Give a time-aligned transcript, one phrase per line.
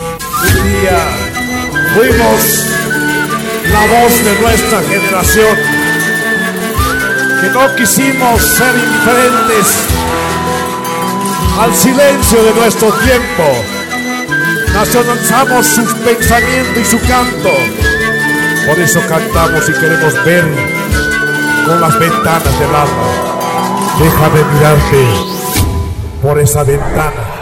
[0.00, 0.98] Un día
[1.94, 2.66] fuimos
[3.70, 5.56] la voz de nuestra generación,
[7.40, 9.86] que no quisimos ser indiferentes
[11.60, 13.44] al silencio de nuestro tiempo.
[14.72, 17.50] Nacionalizamos su pensamiento y su canto.
[18.66, 20.44] Por eso cantamos y queremos ver
[21.66, 23.34] con las ventanas del alma.
[24.00, 25.06] Déjame mirarte
[26.20, 27.33] por esa ventana.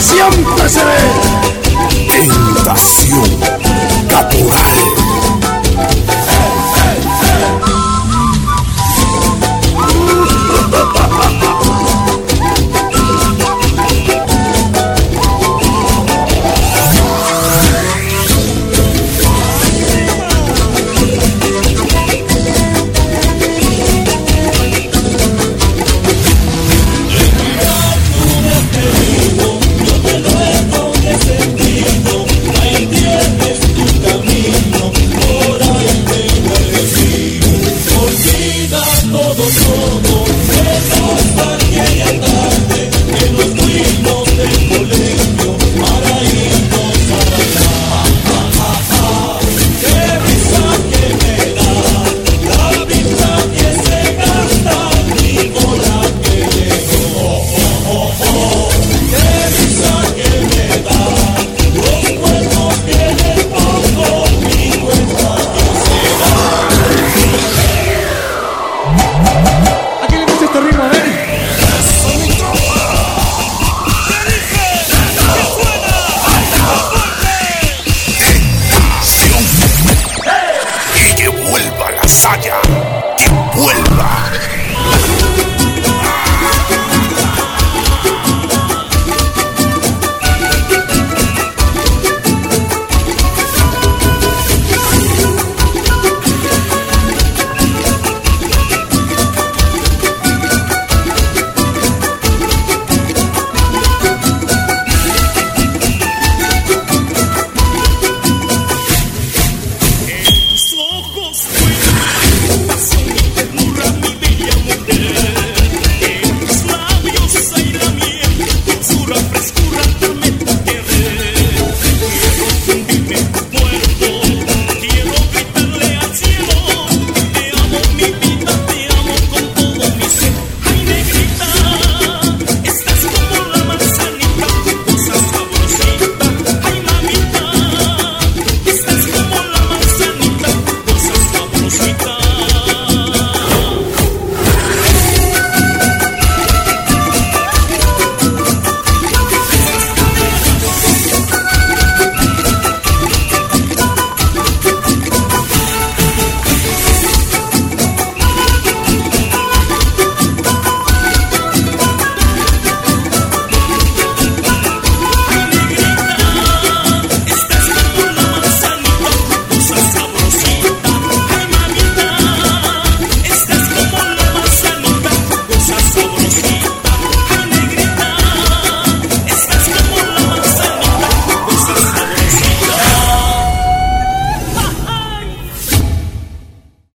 [0.00, 1.39] Siempre se ve